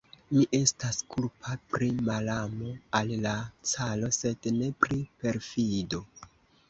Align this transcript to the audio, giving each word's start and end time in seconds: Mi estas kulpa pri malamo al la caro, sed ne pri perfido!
Mi 0.35 0.43
estas 0.59 1.01
kulpa 1.15 1.57
pri 1.73 1.89
malamo 2.07 2.71
al 3.01 3.13
la 3.27 3.35
caro, 3.73 4.13
sed 4.21 4.49
ne 4.59 4.71
pri 4.87 4.99
perfido! 5.27 6.03